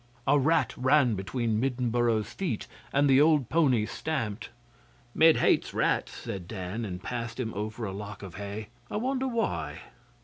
[0.25, 4.49] A rat ran between Middenboro's feet, and the old pony stamped.
[5.13, 8.69] 'Mid hates rats,' said Dan, and passed him over a lock of hay.
[8.89, 9.81] 'I wonder why.